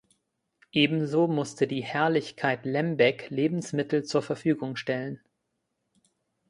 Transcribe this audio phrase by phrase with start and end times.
[0.71, 5.21] Ebenso musste die Herrlichkeit Lembeck Lebensmittel zur Verfügung stellen.